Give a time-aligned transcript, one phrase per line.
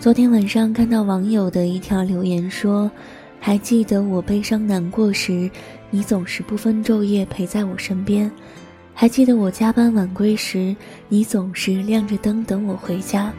[0.00, 2.90] 昨天晚上看到网友的一条留言说
[3.38, 5.50] ：“还记得我悲伤难过时，
[5.90, 8.30] 你总是不分昼夜陪在我身边；
[8.94, 10.74] 还记得我加班晚归时，
[11.10, 13.30] 你总是亮着灯等我回家；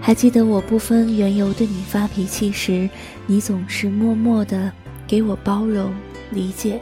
[0.00, 2.90] 还记得我不分缘由对你发脾气时，
[3.28, 4.72] 你总是默默的
[5.06, 5.94] 给我包容
[6.32, 6.80] 理解。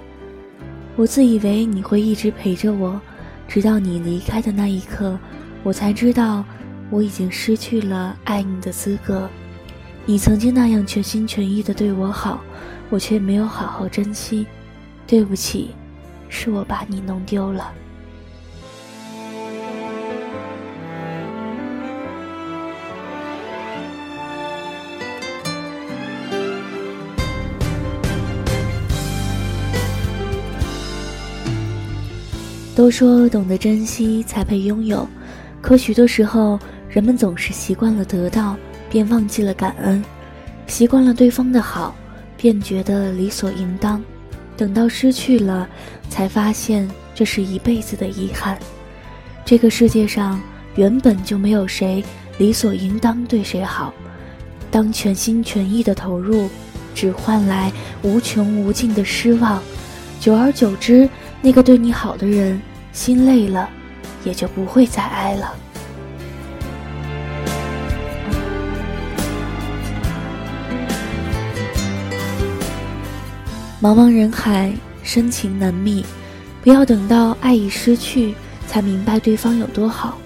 [0.96, 2.98] 我自以为你会一直陪着我，
[3.46, 5.18] 直到你离开的那一刻，
[5.62, 6.42] 我才知道。”
[6.90, 9.28] 我已经失去了爱你的资格，
[10.04, 12.42] 你曾经那样全心全意的对我好，
[12.88, 14.44] 我却没有好好珍惜。
[15.06, 15.70] 对不起，
[16.28, 17.72] 是我把你弄丢了。
[32.74, 35.08] 都说懂得珍惜才配拥有，
[35.60, 36.58] 可许多时候。
[36.90, 38.56] 人们总是习惯了得到，
[38.90, 40.02] 便忘记了感恩；
[40.66, 41.94] 习惯了对方的好，
[42.36, 44.02] 便觉得理所应当。
[44.56, 45.68] 等到失去了，
[46.08, 48.58] 才发现这是一辈子的遗憾。
[49.44, 50.40] 这个世界上
[50.74, 52.04] 原本就没有谁
[52.38, 53.94] 理所应当对谁好。
[54.68, 56.50] 当全心全意的投入，
[56.92, 59.62] 只换来无穷无尽的失望，
[60.18, 61.08] 久而久之，
[61.40, 62.60] 那个对你好的人
[62.92, 63.70] 心累了，
[64.24, 65.54] 也就不会再爱了。
[73.82, 74.70] 茫茫人海，
[75.02, 76.04] 深情难觅，
[76.62, 78.34] 不要等到爱已失去，
[78.66, 80.18] 才明白对方有多好。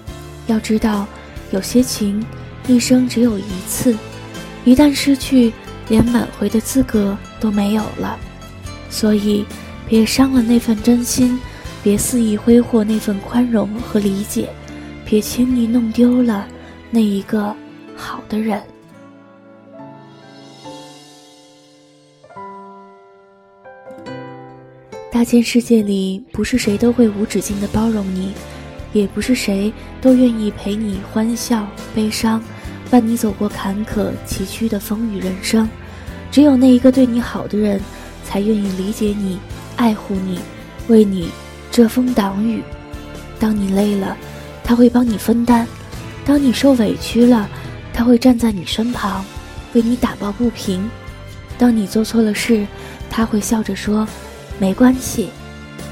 [0.47, 1.07] 要知道，
[1.51, 2.21] 有些情
[2.67, 3.95] 一生只有一次，
[4.65, 5.53] 一旦失去，
[5.87, 8.19] 连挽回的资格都没有了。
[8.89, 9.45] 所以，
[9.87, 11.39] 别伤了那份真心，
[11.81, 14.49] 别肆意挥霍那份宽容和理解，
[15.05, 16.45] 别轻易弄丢了
[16.91, 17.55] 那一个
[17.95, 18.61] 好的人。
[25.15, 28.33] 大千世界里，不是谁都会无止境的包容你，
[28.91, 29.71] 也不是谁
[30.01, 31.65] 都愿意陪你欢笑、
[31.95, 32.43] 悲伤，
[32.91, 35.69] 伴你走过坎坷崎岖的风雨人生。
[36.29, 37.79] 只有那一个对你好的人，
[38.25, 39.39] 才愿意理解你、
[39.77, 40.37] 爱护你，
[40.89, 41.29] 为你
[41.71, 42.61] 遮风挡雨。
[43.39, 44.17] 当你累了，
[44.65, 45.65] 他会帮你分担；
[46.25, 47.49] 当你受委屈了，
[47.93, 49.23] 他会站在你身旁，
[49.71, 50.81] 为你打抱不平；
[51.57, 52.67] 当你做错了事，
[53.09, 54.05] 他会笑着说。
[54.57, 55.29] 没关系，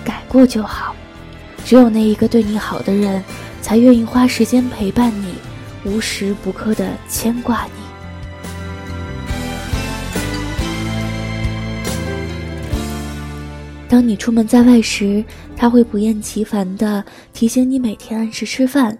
[0.05, 0.95] 改过就好。
[1.65, 3.23] 只有那一个对你好的人，
[3.61, 5.35] 才愿意花时间陪伴你，
[5.85, 7.71] 无时不刻的牵挂你。
[13.87, 15.23] 当你出门在外时，
[15.55, 18.91] 他会不厌其烦的提醒你每天按时吃饭；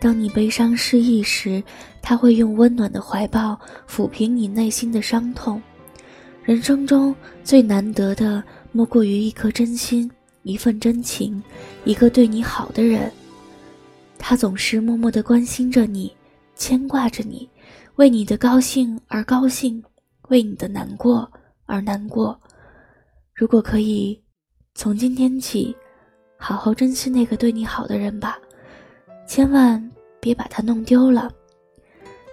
[0.00, 1.62] 当你悲伤失意时，
[2.00, 3.58] 他会用温暖的怀抱
[3.90, 5.60] 抚平你内心的伤痛。
[6.44, 8.42] 人生中最难得的。
[8.76, 10.10] 莫过于一颗真心，
[10.42, 11.42] 一份真情，
[11.86, 13.10] 一个对你好的人。
[14.18, 16.14] 他总是默默的关心着你，
[16.56, 17.48] 牵挂着你，
[17.94, 19.82] 为你的高兴而高兴，
[20.28, 21.26] 为你的难过
[21.64, 22.38] 而难过。
[23.34, 24.22] 如果可以，
[24.74, 25.74] 从今天起，
[26.36, 28.38] 好好珍惜那个对你好的人吧，
[29.26, 29.82] 千万
[30.20, 31.32] 别把他弄丢了。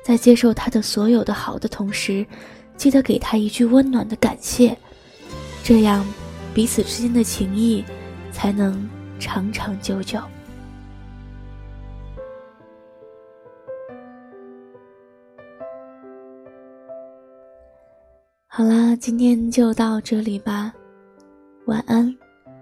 [0.03, 2.27] 在接受他的所有的好的同时，
[2.75, 4.77] 记得给他一句温暖的感谢，
[5.63, 6.05] 这样。
[6.53, 7.83] 彼此之间的情谊
[8.31, 8.87] 才能
[9.19, 10.21] 长长久久。
[18.47, 20.71] 好啦，今天就到这里吧，
[21.65, 22.15] 晚安，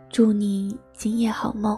[0.09, 1.77] 祝你今夜好梦。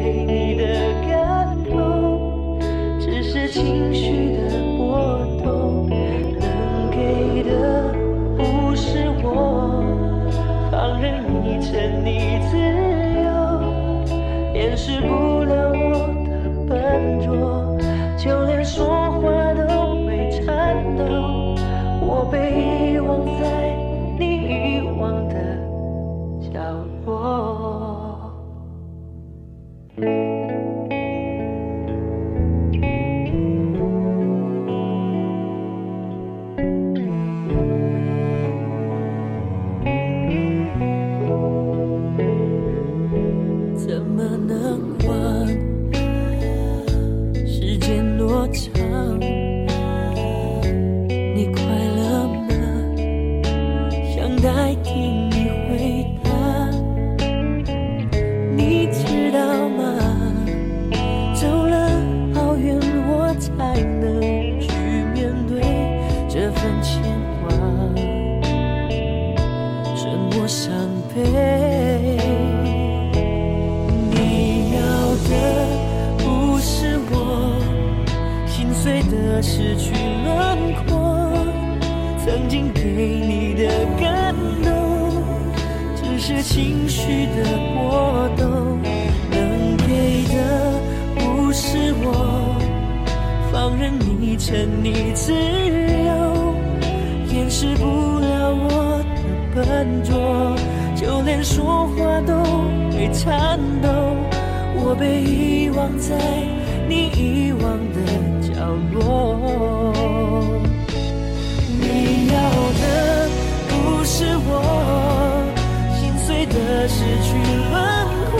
[0.00, 0.47] 曾经
[70.48, 70.72] 伤
[71.14, 71.22] 悲。
[74.10, 74.80] 你要
[75.28, 75.30] 的
[76.16, 77.14] 不是我
[78.46, 79.92] 心碎的失去
[80.24, 81.36] 轮廓，
[82.24, 83.68] 曾经给你的
[84.00, 84.34] 感
[84.64, 85.22] 动，
[85.94, 88.80] 只是情绪的波动。
[89.30, 90.34] 能给的
[91.16, 92.56] 不是我
[93.52, 96.54] 放任你沉溺自由，
[97.34, 97.84] 掩饰不
[98.18, 98.87] 了我
[99.64, 100.54] 笨拙，
[100.94, 102.32] 就连说话都
[102.92, 103.88] 会颤抖。
[104.76, 106.14] 我被遗忘在
[106.88, 107.98] 你遗忘的
[108.40, 108.52] 角
[108.92, 108.96] 落。
[111.80, 112.38] 你要
[112.78, 113.28] 的
[113.68, 114.50] 不是我
[115.98, 116.54] 心碎的
[116.88, 117.28] 失去
[117.70, 117.74] 轮
[118.30, 118.36] 廓，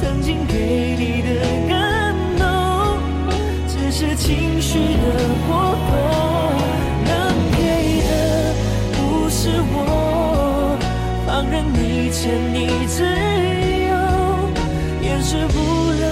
[0.00, 1.28] 曾经给你的
[12.12, 13.94] 欠你自由，
[15.02, 15.56] 掩饰不
[15.92, 16.11] 了